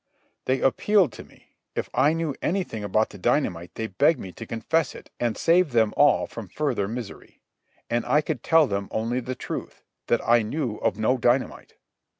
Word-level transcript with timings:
They 0.45 0.61
appealed 0.61 1.11
to 1.13 1.23
me. 1.23 1.49
If 1.75 1.87
I 1.93 2.13
knew 2.13 2.33
anything 2.41 2.83
about 2.83 3.11
the 3.11 3.19
dynamite 3.19 3.75
they 3.75 3.85
begged 3.85 4.19
me 4.19 4.31
to 4.31 4.47
confess 4.47 4.95
it 4.95 5.11
and 5.19 5.37
save 5.37 5.73
them 5.73 5.93
all 5.95 6.25
from 6.25 6.47
further 6.47 6.87
misery. 6.87 7.39
And 7.87 8.03
I 8.07 8.21
could 8.21 8.41
tell 8.41 8.65
them 8.65 8.87
only 8.89 9.19
the 9.19 9.35
truth, 9.35 9.83
that 10.07 10.27
I 10.27 10.41
knew 10.41 10.77
of 10.77 10.97
no 10.97 11.19
dynamite. 11.19 11.75